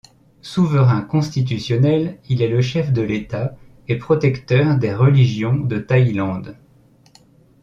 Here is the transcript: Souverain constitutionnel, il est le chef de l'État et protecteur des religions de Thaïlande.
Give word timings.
Souverain 0.41 1.01
constitutionnel, 1.03 2.19
il 2.27 2.41
est 2.41 2.47
le 2.47 2.59
chef 2.63 2.91
de 2.91 3.03
l'État 3.03 3.55
et 3.87 3.97
protecteur 3.99 4.75
des 4.79 4.95
religions 4.95 5.55
de 5.59 5.77
Thaïlande. 5.77 6.57